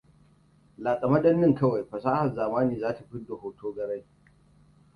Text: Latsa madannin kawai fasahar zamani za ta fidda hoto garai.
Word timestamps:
Latsa 0.83 1.07
madannin 1.11 1.53
kawai 1.55 1.83
fasahar 1.85 2.33
zamani 2.35 2.79
za 2.79 2.93
ta 2.95 3.03
fidda 3.11 3.35
hoto 3.35 3.71
garai. 3.71 4.05